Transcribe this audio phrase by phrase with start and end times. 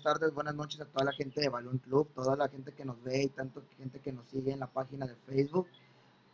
[0.00, 3.02] tardes, buenas noches a toda la gente de Balón Club, toda la gente que nos
[3.02, 5.66] ve y tanto gente que nos sigue en la página de Facebook.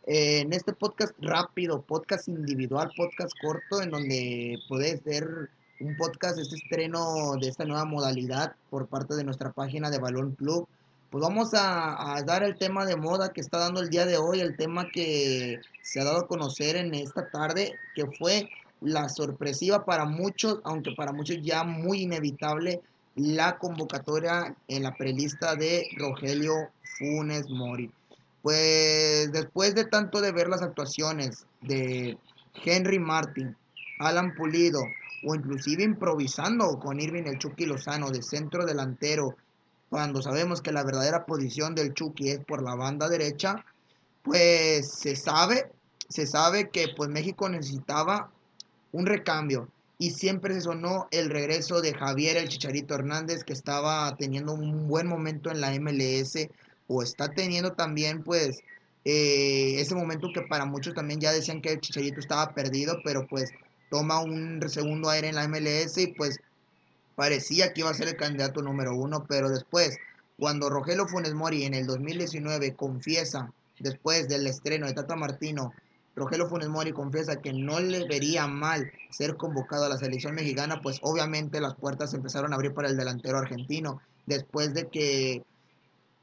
[0.05, 5.49] Eh, en este podcast rápido, podcast individual, podcast corto, en donde puedes ver
[5.81, 10.31] un podcast, este estreno de esta nueva modalidad por parte de nuestra página de Balón
[10.35, 10.67] Club.
[11.09, 14.17] Pues vamos a, a, dar el tema de moda que está dando el día de
[14.17, 18.49] hoy, el tema que se ha dado a conocer en esta tarde, que fue
[18.81, 22.81] la sorpresiva para muchos, aunque para muchos ya muy inevitable,
[23.17, 26.53] la convocatoria en la prelista de Rogelio
[26.97, 27.91] Funes Mori.
[28.43, 32.17] Pues después de tanto de ver las actuaciones de
[32.63, 33.57] Henry Martin,
[33.99, 34.81] Alan Pulido,
[35.25, 39.35] o inclusive improvisando con Irving el Chucky Lozano de centro delantero,
[39.89, 43.65] cuando sabemos que la verdadera posición del Chucky es por la banda derecha,
[44.21, 45.71] pues se sabe,
[46.07, 48.29] se sabe que pues México necesitaba
[48.91, 49.69] un recambio.
[49.99, 54.87] Y siempre se sonó el regreso de Javier el Chicharito Hernández, que estaba teniendo un
[54.87, 56.49] buen momento en la MLS,
[56.87, 58.59] o está teniendo también, pues,
[59.05, 63.25] eh, ese momento que para muchos también ya decían que el Chicharito estaba perdido, pero
[63.25, 63.51] pues
[63.89, 66.39] toma un segundo aire en la MLS y pues
[67.15, 69.97] parecía que iba a ser el candidato número uno, pero después,
[70.37, 75.73] cuando Rogelio Funes Mori en el 2019 confiesa, después del estreno de Tata Martino,
[76.17, 80.81] Rogelio Funes Mori confiesa que no le vería mal ser convocado a la selección mexicana,
[80.81, 85.43] pues obviamente las puertas empezaron a abrir para el delantero argentino, después de que,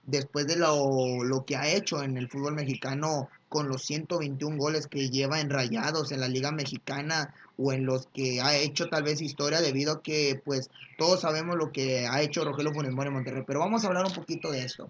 [0.04, 4.88] después de lo, lo que ha hecho en el fútbol mexicano con los 121 goles
[4.88, 9.04] que lleva en rayados en la liga mexicana o en los que ha hecho tal
[9.04, 13.08] vez historia debido a que pues todos sabemos lo que ha hecho Rogelio Funes Mori
[13.08, 14.88] en Monterrey, pero vamos a hablar un poquito de esto.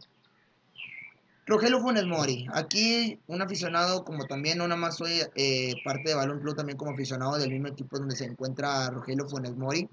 [1.47, 6.14] Rogelio Funes Mori, aquí un aficionado, como también no nada más soy eh, parte de
[6.14, 9.87] Balón Club, también como aficionado del mismo equipo donde se encuentra Rogelio Funes Mori.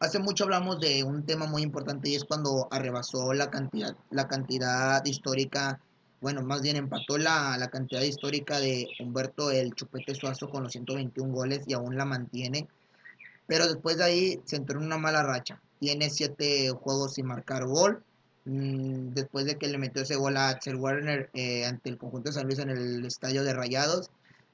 [0.00, 4.26] Hace mucho hablamos de un tema muy importante y es cuando arrebasó la cantidad, la
[4.26, 5.78] cantidad histórica,
[6.20, 10.72] bueno, más bien empató la, la cantidad histórica de Humberto el Chupete Suazo con los
[10.72, 12.66] 121 goles y aún la mantiene.
[13.46, 15.60] Pero después de ahí se entró en una mala racha.
[15.78, 18.02] Tiene siete juegos sin marcar gol
[18.44, 22.30] Mm, después de que le metió ese gol a Axel Werner eh, ante el conjunto
[22.30, 24.10] de San Luis en el estadio de Rayados.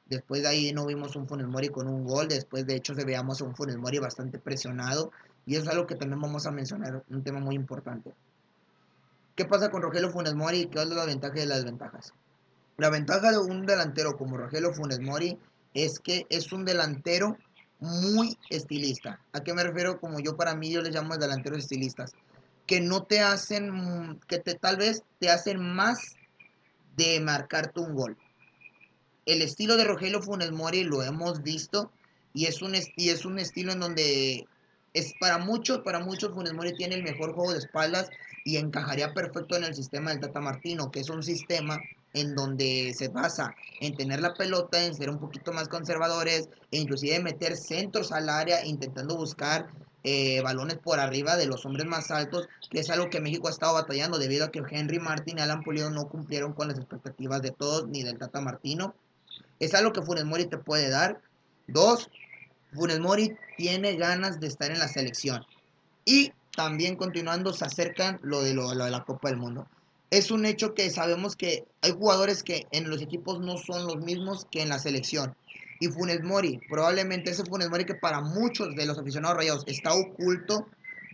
[0.06, 2.28] Después de ahí no vimos un Funes Mori con un gol.
[2.28, 5.12] Después, de hecho, se veamos un Funes Mori bastante presionado.
[5.46, 8.12] Y eso es algo que también vamos a mencionar, un tema muy importante.
[9.36, 10.66] ¿Qué pasa con Rogelio Funes Mori?
[10.66, 12.12] ¿Qué es la ventaja y las desventajas?
[12.78, 15.38] La ventaja de un delantero como Rogelio Funes Mori
[15.74, 17.36] es que es un delantero
[17.80, 19.20] muy estilista.
[19.32, 20.00] ¿A qué me refiero?
[20.00, 22.12] Como yo para mí yo les llamo delanteros estilistas
[22.66, 26.16] que no te hacen, que te, tal vez te hacen más
[26.96, 28.16] de marcarte un gol.
[29.24, 31.92] El estilo de Rogelio Funes Mori lo hemos visto
[32.32, 34.46] y es un, y es un estilo en donde
[34.94, 38.08] es para muchos, para muchos Funes Mori tiene el mejor juego de espaldas
[38.44, 41.80] y encajaría perfecto en el sistema del Tata Martino, que es un sistema
[42.14, 46.78] en donde se basa en tener la pelota, en ser un poquito más conservadores e
[46.78, 49.68] inclusive meter centros al área intentando buscar
[50.08, 53.50] eh, balones por arriba de los hombres más altos, que es algo que México ha
[53.50, 57.42] estado batallando debido a que Henry Martin y Alan Pulido no cumplieron con las expectativas
[57.42, 58.94] de todos ni del Tata Martino.
[59.58, 61.20] Es algo que Funes Mori te puede dar.
[61.66, 62.08] Dos,
[62.72, 65.44] Funes Mori tiene ganas de estar en la selección.
[66.04, 69.66] Y también continuando se acercan lo de, lo de la Copa del Mundo.
[70.10, 73.96] Es un hecho que sabemos que hay jugadores que en los equipos no son los
[73.96, 75.34] mismos que en la selección
[75.78, 79.94] y Funes Mori, probablemente ese Funes Mori que para muchos de los aficionados rayados está
[79.94, 80.66] oculto,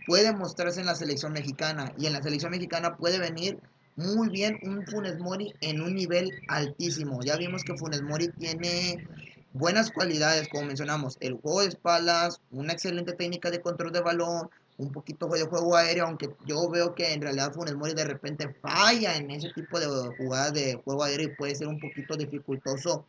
[0.05, 3.59] puede mostrarse en la selección mexicana y en la selección mexicana puede venir
[3.95, 7.21] muy bien un Funes Mori en un nivel altísimo.
[7.23, 9.07] Ya vimos que Funes Mori tiene
[9.53, 14.49] buenas cualidades, como mencionamos, el juego de espaldas, una excelente técnica de control de balón,
[14.77, 18.53] un poquito de juego aéreo, aunque yo veo que en realidad Funes Mori de repente
[18.61, 19.85] falla en ese tipo de
[20.17, 23.05] jugadas de juego aéreo y puede ser un poquito dificultoso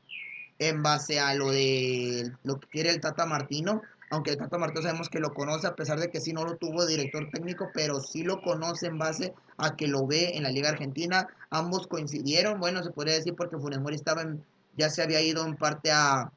[0.59, 4.83] en base a lo de lo que quiere el Tata Martino, aunque el Tata Martino
[4.83, 8.01] sabemos que lo conoce a pesar de que sí no lo tuvo director técnico, pero
[8.01, 11.27] sí lo conoce en base a que lo ve en la Liga Argentina.
[11.51, 14.45] Ambos coincidieron, bueno, se podría decir porque Funes Mori estaba en,
[14.77, 16.31] ya se había ido en parte a,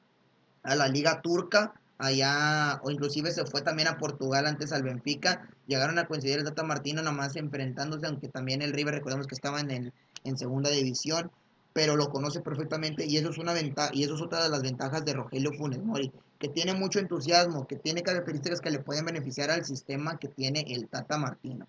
[0.63, 5.47] a la Liga Turca, allá, o inclusive se fue también a Portugal antes al Benfica,
[5.67, 9.35] llegaron a coincidir el Tata Martino nada más enfrentándose, aunque también el River recordemos que
[9.35, 9.93] estaba en,
[10.23, 11.31] en segunda división,
[11.77, 14.63] pero lo conoce perfectamente y eso es una ventaja y eso es otra de las
[14.63, 19.05] ventajas de Rogelio Funes Mori, que tiene mucho entusiasmo, que tiene características que le pueden
[19.05, 21.67] beneficiar al sistema que tiene el Tata Martino.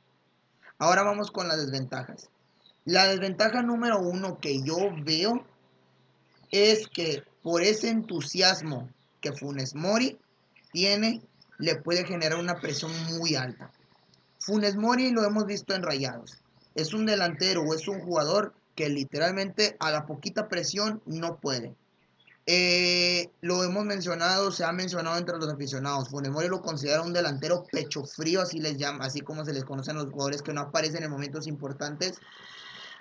[0.78, 2.30] Ahora vamos con las desventajas.
[2.86, 5.44] La desventaja número uno que yo veo
[6.52, 8.88] es que por ese entusiasmo
[9.20, 10.18] que Funes Mori
[10.72, 11.20] tiene,
[11.58, 13.70] le puede generar una presión muy alta.
[14.40, 16.38] Funes Mori lo hemos visto en Rayados.
[16.78, 21.74] Es un delantero o es un jugador que literalmente a la poquita presión no puede.
[22.46, 26.08] Eh, lo hemos mencionado, se ha mencionado entre los aficionados.
[26.08, 29.64] Funes Mori lo considera un delantero pecho frío, así les llama, así como se les
[29.64, 32.20] conocen los jugadores que no aparecen en momentos importantes.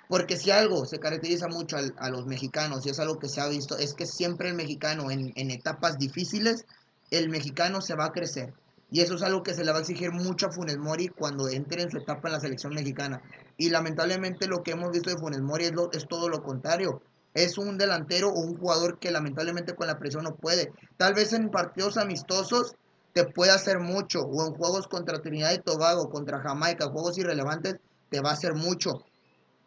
[0.08, 3.46] Porque si algo se caracteriza mucho a, los mexicanos, y es algo que se ha
[3.46, 6.66] visto, es que siempre el mexicano en, en etapas difíciles,
[7.12, 8.52] el mexicano se va a crecer.
[8.90, 11.48] Y eso es algo que se le va a exigir mucho a Funes Mori cuando
[11.48, 13.22] entre en su etapa en la selección mexicana.
[13.58, 17.02] Y lamentablemente lo que hemos visto de Funes Mori es, es todo lo contrario.
[17.34, 20.72] Es un delantero o un jugador que lamentablemente con la presión no puede.
[20.96, 22.76] Tal vez en partidos amistosos
[23.12, 24.20] te puede hacer mucho.
[24.20, 27.76] O en juegos contra Trinidad y Tobago, contra Jamaica, juegos irrelevantes,
[28.10, 29.04] te va a hacer mucho.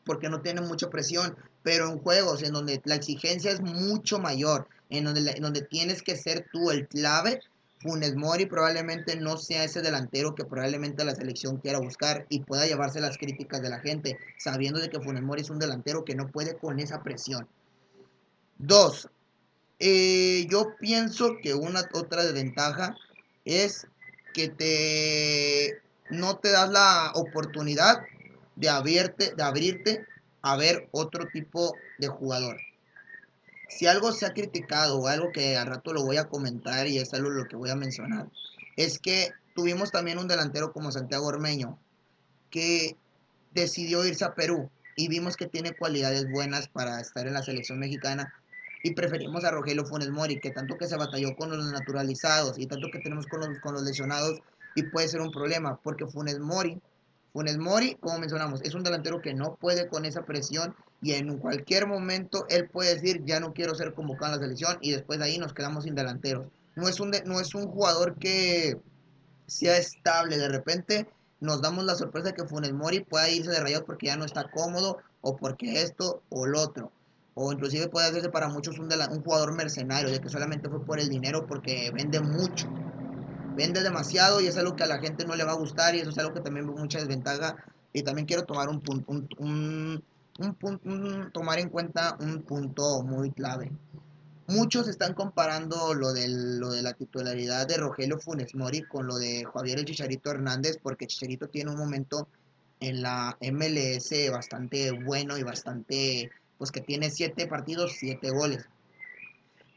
[0.05, 1.35] Porque no tiene mucha presión.
[1.61, 6.01] Pero en juegos en donde la exigencia es mucho mayor, en donde, en donde tienes
[6.01, 7.41] que ser tú el clave,
[7.81, 12.67] Funes Mori probablemente no sea ese delantero que probablemente la selección quiera buscar y pueda
[12.67, 16.15] llevarse las críticas de la gente, sabiendo de que Funes Mori es un delantero que
[16.15, 17.47] no puede con esa presión.
[18.57, 19.09] Dos,
[19.79, 22.95] eh, yo pienso que una otra desventaja
[23.45, 23.87] es
[24.33, 25.81] que te
[26.11, 28.01] no te das la oportunidad
[28.55, 30.05] de abrirte, de abrirte
[30.41, 32.57] a ver otro tipo de jugador
[33.77, 36.99] si algo se ha criticado o algo que al rato lo voy a comentar y
[36.99, 38.27] es algo lo que voy a mencionar,
[38.75, 41.79] es que tuvimos también un delantero como Santiago Ormeño
[42.49, 42.95] que
[43.53, 47.79] decidió irse a Perú y vimos que tiene cualidades buenas para estar en la selección
[47.79, 48.33] mexicana
[48.83, 52.65] y preferimos a Rogelio Funes Mori, que tanto que se batalló con los naturalizados y
[52.65, 54.39] tanto que tenemos con los, con los lesionados
[54.75, 56.81] y puede ser un problema, porque Funes Mori,
[57.33, 61.37] Funes Mori, como mencionamos, es un delantero que no puede con esa presión y en
[61.37, 65.19] cualquier momento él puede decir ya no quiero ser convocado a la selección y después
[65.19, 66.47] de ahí nos quedamos sin delanteros.
[66.75, 68.77] No es un, no es un jugador que
[69.47, 71.07] sea estable, de repente
[71.39, 74.25] nos damos la sorpresa de que Funes Mori pueda irse de rayados porque ya no
[74.25, 76.91] está cómodo o porque esto o lo otro.
[77.33, 80.99] O inclusive puede hacerse para muchos un, un jugador mercenario, de que solamente fue por
[80.99, 82.69] el dinero porque vende mucho.
[83.55, 85.99] Vende demasiado y es algo que a la gente no le va a gustar y
[85.99, 87.55] eso es algo que también ve mucha desventaja.
[87.93, 90.03] Y también quiero tomar un, punto, un
[90.39, 93.71] un, punto, tomar en cuenta un punto muy clave.
[94.47, 99.45] Muchos están comparando lo, lo de la titularidad de Rogelio Funes Mori con lo de
[99.53, 102.27] Javier el Chicharito Hernández, porque Chicharito tiene un momento
[102.79, 108.65] en la MLS bastante bueno y bastante, pues que tiene siete partidos, siete goles.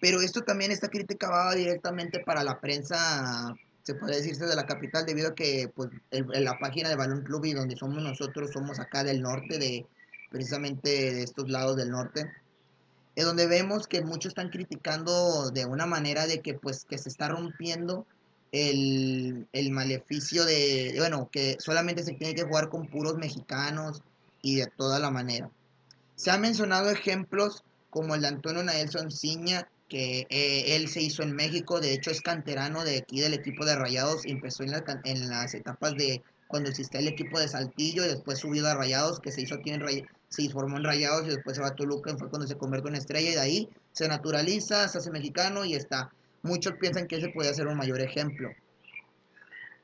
[0.00, 4.66] Pero esto también, esta crítica va directamente para la prensa, se puede decirse de la
[4.66, 8.78] capital, debido a que pues, la página de Balón Club y donde somos nosotros, somos
[8.80, 9.86] acá del norte de,
[10.30, 12.30] precisamente de estos lados del norte,
[13.16, 17.08] es donde vemos que muchos están criticando de una manera de que pues que se
[17.08, 18.06] está rompiendo
[18.50, 24.02] el, el maleficio de, bueno, que solamente se tiene que jugar con puros mexicanos
[24.42, 25.50] y de toda la manera.
[26.16, 31.22] Se han mencionado ejemplos como el de Antonio Nelson Ciña, que eh, él se hizo
[31.22, 34.72] en México, de hecho es canterano de aquí del equipo de Rayados, empezó en,
[35.04, 39.20] en las etapas de cuando existía el equipo de Saltillo y después subido a Rayados,
[39.20, 39.82] que se hizo aquí en,
[40.28, 42.94] se formó en Rayados y después se va a Toluca, fue cuando se convierte en
[42.96, 46.10] estrella y de ahí se naturaliza, se hace mexicano y está.
[46.42, 48.50] Muchos piensan que ese puede ser un mayor ejemplo.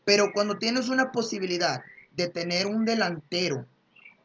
[0.04, 1.82] Pero cuando tienes una posibilidad
[2.16, 3.66] de tener un delantero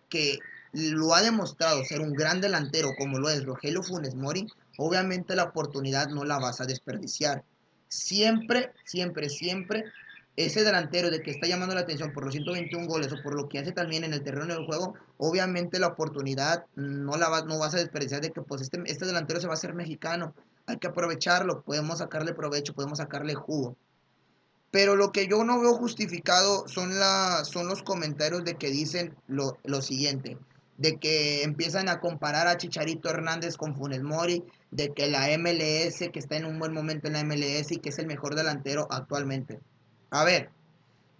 [0.09, 0.39] que
[0.73, 5.43] lo ha demostrado ser un gran delantero como lo es Rogelio Funes Mori, obviamente la
[5.43, 7.43] oportunidad no la vas a desperdiciar.
[7.87, 9.85] Siempre, siempre, siempre
[10.35, 13.47] ese delantero de que está llamando la atención por los 121 goles o por lo
[13.47, 17.73] que hace también en el terreno del juego, obviamente la oportunidad no la no vas
[17.73, 20.33] a desperdiciar de que pues este, este delantero se va a hacer mexicano,
[20.65, 23.77] hay que aprovecharlo, podemos sacarle provecho, podemos sacarle jugo.
[24.71, 29.15] Pero lo que yo no veo justificado son, la, son los comentarios de que dicen
[29.27, 30.37] lo, lo siguiente,
[30.77, 36.09] de que empiezan a comparar a Chicharito Hernández con Funes Mori, de que la MLS,
[36.11, 38.87] que está en un buen momento en la MLS y que es el mejor delantero
[38.91, 39.59] actualmente.
[40.11, 40.49] A ver,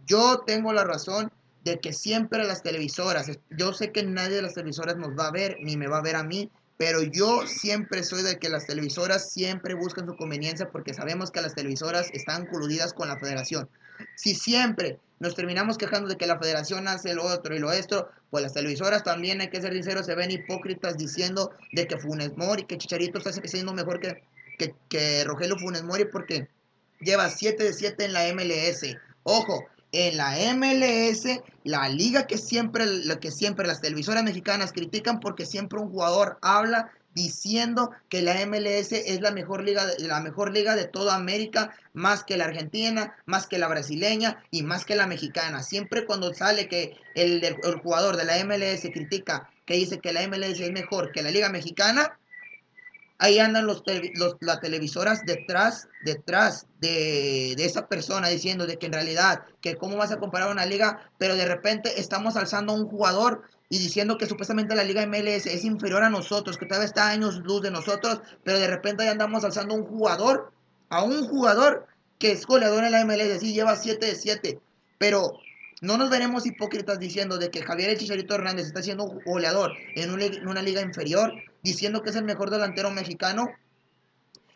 [0.05, 1.31] yo tengo la razón
[1.63, 5.31] de que siempre las televisoras, yo sé que nadie de las televisoras nos va a
[5.31, 8.67] ver, ni me va a ver a mí, pero yo siempre soy de que las
[8.67, 13.70] televisoras siempre buscan su conveniencia porque sabemos que las televisoras están coludidas con la federación.
[14.15, 18.10] Si siempre nos terminamos quejando de que la federación hace lo otro y lo esto,
[18.29, 22.36] pues las televisoras también, hay que ser sinceros, se ven hipócritas diciendo de que Funes
[22.36, 24.24] Mori, que Chicharito está siendo mejor que,
[24.89, 26.50] que, Rogelio Funes Mori porque
[27.00, 28.98] lleva 7 de 7 en la MLS.
[29.24, 32.85] Ojo, en la MLS, la liga que siempre,
[33.21, 38.91] que siempre las televisoras mexicanas critican porque siempre un jugador habla diciendo que la MLS
[38.91, 43.47] es la mejor liga la mejor liga de toda América, más que la argentina, más
[43.47, 45.63] que la brasileña y más que la mexicana.
[45.63, 50.27] Siempre cuando sale que el, el jugador de la MLS critica que dice que la
[50.27, 52.19] MLS es mejor que la liga mexicana,
[53.17, 53.84] ahí andan los,
[54.41, 60.12] las televisoras detrás, detrás de, esa persona diciendo de que en realidad, que cómo vas
[60.12, 64.27] a comparar una liga, pero de repente estamos alzando a un jugador y diciendo que
[64.27, 68.22] supuestamente la liga MLS es inferior a nosotros, que todavía está años luz de nosotros,
[68.43, 70.51] pero de repente ahí andamos alzando a un jugador,
[70.89, 71.88] a un jugador
[72.19, 74.60] que es goleador en la MLS, sí lleva 7 de 7,
[74.98, 75.39] pero
[75.81, 79.74] no nos veremos hipócritas diciendo de que Javier El Chicharito Hernández está siendo un goleador
[79.95, 81.34] en una, liga inferior,
[81.65, 83.48] diciendo que es el mejor delantero mexicano.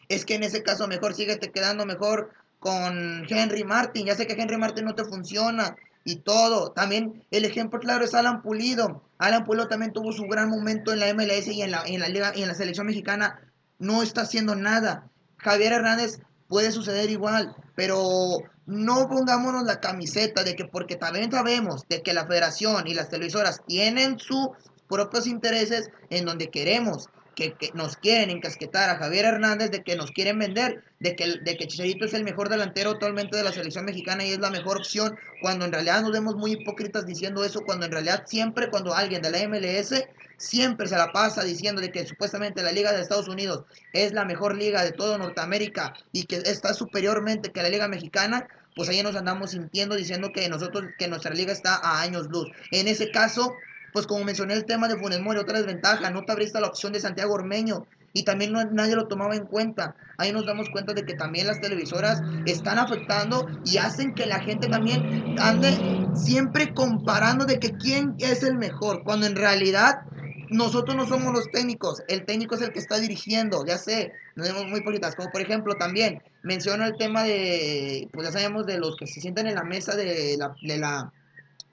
[0.08, 4.06] Es que en ese caso mejor síguete quedando mejor con Henry Martin.
[4.06, 5.76] Ya sé que Henry Martin no te funciona
[6.06, 6.72] y todo.
[6.72, 9.04] También el ejemplo claro es Alan Pulido.
[9.18, 12.08] Alan Pulido también tuvo su gran momento en la MLS y en la, en la
[12.08, 13.42] liga y en la selección mexicana.
[13.80, 15.10] No está haciendo nada.
[15.38, 18.38] Javier Hernández puede suceder igual, pero
[18.68, 23.10] no pongámonos la camiseta de que porque también sabemos de que la federación y las
[23.10, 24.50] televisoras tienen sus
[24.90, 30.12] propios intereses en donde queremos que, nos quieren encasquetar a Javier Hernández, de que nos
[30.12, 34.32] quieren vender, de que, Chicharito es el mejor delantero actualmente de la selección mexicana y
[34.32, 37.92] es la mejor opción, cuando en realidad nos vemos muy hipócritas diciendo eso, cuando en
[37.92, 40.04] realidad siempre cuando alguien de la MLS
[40.38, 44.26] siempre se la pasa diciendo de que supuestamente la Liga de Estados Unidos es la
[44.26, 49.04] mejor liga de todo Norteamérica y que está superiormente que la Liga Mexicana, pues ahí
[49.04, 52.50] nos andamos sintiendo diciendo que nosotros, que nuestra liga está a años luz.
[52.72, 53.54] En ese caso,
[53.94, 56.94] pues como mencioné el tema de Funes Mori, otra desventaja, no te abriste la opción
[56.94, 59.96] de Santiago Ormeño y también nadie lo tomaba en cuenta.
[60.18, 64.40] Ahí nos damos cuenta de que también las televisoras están afectando y hacen que la
[64.40, 65.78] gente también ande
[66.16, 70.02] siempre comparando de que quién es el mejor, cuando en realidad
[70.50, 74.48] nosotros no somos los técnicos, el técnico es el que está dirigiendo, ya sé, nos
[74.48, 78.80] vemos muy politas, como por ejemplo también menciono el tema de, pues ya sabemos de
[78.80, 81.14] los que se sientan en la mesa de la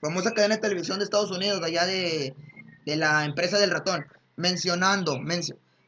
[0.01, 2.35] famosa cadena de televisión de Estados Unidos, de allá de,
[2.85, 5.19] la empresa del ratón, mencionando,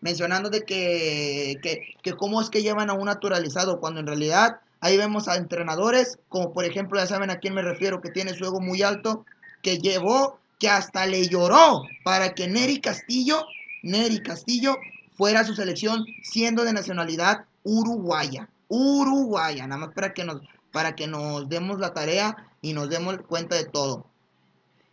[0.01, 4.59] mencionando de que, que, que cómo es que llevan a un naturalizado, cuando en realidad
[4.81, 8.33] ahí vemos a entrenadores, como por ejemplo, ya saben a quién me refiero, que tiene
[8.33, 9.25] su ego muy alto,
[9.61, 13.45] que llevó que hasta le lloró para que Neri Castillo,
[13.81, 14.75] Neri Castillo
[15.17, 18.49] fuera su selección siendo de nacionalidad uruguaya.
[18.67, 23.17] Uruguaya, nada más para que nos, para que nos demos la tarea y nos demos
[23.27, 24.05] cuenta de todo.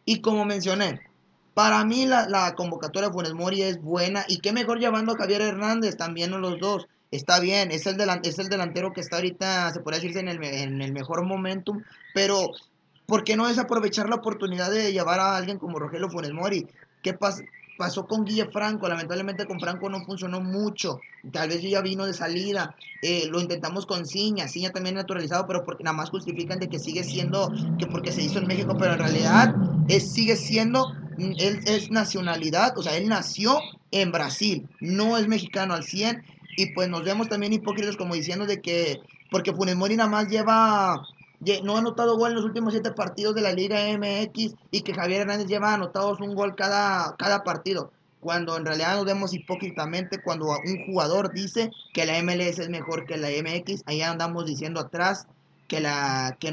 [0.04, 1.00] Y como mencioné,
[1.54, 5.42] para mí la, convocatoria de Funes Mori es buena y qué mejor llevando a Javier
[5.42, 6.86] Hernández también los dos.
[7.10, 10.42] Está bien, es el, es el delantero que está ahorita, se puede decirse, en el,
[10.42, 11.82] en el mejor momentum,
[12.12, 12.50] pero
[13.06, 16.66] ¿Por qué no desaprovechar la oportunidad de llevar a alguien como Rogelio Funes Mori?
[17.02, 17.14] ¿Qué
[17.76, 18.88] pasó con Guille Franco?
[18.88, 21.00] Lamentablemente con Franco no funcionó mucho.
[21.32, 22.74] Tal vez ya vino de salida.
[23.02, 24.48] Eh, lo intentamos con Ciña.
[24.48, 28.22] Ciña también naturalizado, pero porque nada más justifican de que sigue siendo, que porque se
[28.22, 29.54] hizo en México, pero en realidad
[29.88, 33.58] es, sigue siendo, mm, él es nacionalidad, o sea, él nació
[33.90, 36.22] en Brasil, no es mexicano al 100.
[36.58, 40.28] Y pues nos vemos también hipócritas como diciendo de que, porque Funes Mori nada más
[40.28, 41.06] lleva
[41.62, 44.94] no ha anotado gol en los últimos siete partidos de la Liga MX y que
[44.94, 47.92] Javier Hernández lleva anotados un gol cada, cada partido.
[48.20, 53.06] Cuando en realidad nos vemos hipócritamente cuando un jugador dice que la MLS es mejor
[53.06, 55.26] que la MX, ahí andamos diciendo atrás
[55.68, 56.52] que la que,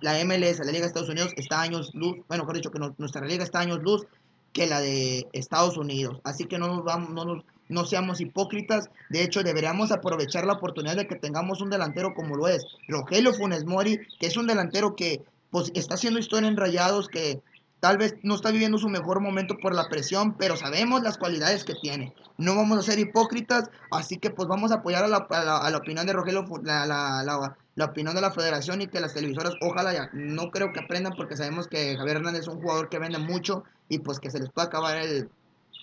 [0.00, 3.24] la MLS, la Liga de Estados Unidos, está años luz, bueno, mejor dicho, que nuestra
[3.26, 4.06] liga está años luz
[4.52, 6.20] que la de Estados Unidos.
[6.24, 8.90] Así que no nos vamos, no nos, no seamos hipócritas.
[9.08, 13.32] De hecho, deberíamos aprovechar la oportunidad de que tengamos un delantero como lo es Rogelio
[13.32, 17.40] Funes Mori, que es un delantero que pues, está haciendo historia en rayados, que
[17.80, 21.64] tal vez no está viviendo su mejor momento por la presión, pero sabemos las cualidades
[21.64, 22.14] que tiene.
[22.36, 25.76] No vamos a ser hipócritas, así que pues vamos a apoyar a la, a la,
[25.76, 29.92] opinión de Rogelio, la, la, la, opinión de la federación y que las televisoras, ojalá
[29.92, 33.18] ya, no creo que aprendan porque sabemos que Javier Hernández es un jugador que vende
[33.18, 35.28] mucho y pues que se les puede acabar el,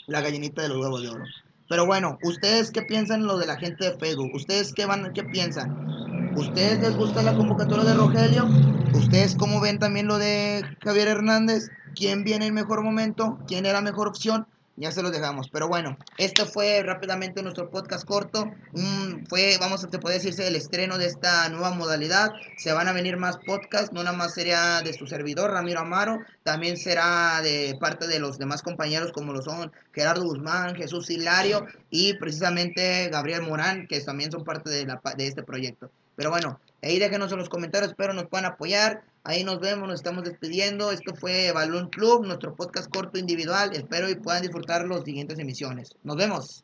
[0.07, 1.25] la gallinita de los huevos de oro.
[1.69, 4.33] Pero bueno, ¿ustedes qué piensan lo de la gente de Facebook?
[4.33, 6.33] ¿Ustedes qué van, qué piensan?
[6.35, 8.47] ¿Ustedes les gusta la convocatoria de Rogelio?
[8.93, 11.69] ¿Ustedes cómo ven también lo de Javier Hernández?
[11.95, 13.37] ¿Quién viene en mejor momento?
[13.47, 14.47] ¿Quién era mejor opción?
[14.77, 15.49] Ya se los dejamos.
[15.49, 18.51] Pero bueno, este fue rápidamente nuestro podcast corto.
[19.27, 22.31] fue, vamos a te puede decirse, el estreno de esta nueva modalidad.
[22.57, 26.19] Se van a venir más podcasts, no nada más sería de su servidor, Ramiro Amaro,
[26.43, 31.65] también será de parte de los demás compañeros como lo son Gerardo Guzmán, Jesús Hilario
[31.89, 35.89] y precisamente Gabriel Morán, que también son parte de, la, de este proyecto.
[36.15, 39.03] Pero bueno, ahí déjenos en los comentarios, espero nos puedan apoyar.
[39.29, 40.89] Ahí nos vemos, nos estamos despidiendo.
[40.89, 43.71] Esto fue Balloon Club, nuestro podcast corto individual.
[43.73, 45.97] Espero y puedan disfrutar las siguientes emisiones.
[46.01, 46.63] Nos vemos.